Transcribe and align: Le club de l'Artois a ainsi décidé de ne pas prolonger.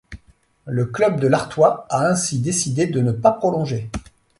Le 0.65 0.85
club 0.87 1.19
de 1.19 1.27
l'Artois 1.27 1.85
a 1.91 2.07
ainsi 2.09 2.39
décidé 2.39 2.87
de 2.87 3.01
ne 3.01 3.11
pas 3.11 3.33
prolonger. 3.33 3.91